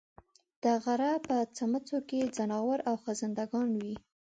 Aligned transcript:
د 0.63 0.65
غرۀ 0.83 1.11
په 1.27 1.35
څمڅو 1.55 1.99
کې 2.09 2.31
ځناور 2.37 2.79
او 2.89 2.95
خزندګان 3.03 3.67
وي 3.81 3.95